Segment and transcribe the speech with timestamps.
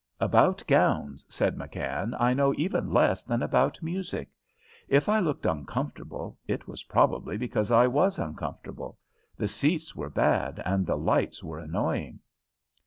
[0.19, 4.29] "About gowns," said McKann, "I know even less than about music.
[4.87, 8.97] If I looked uncomfortable, it was probably because I was uncomfortable.
[9.37, 12.19] The seats were bad and the lights were annoying."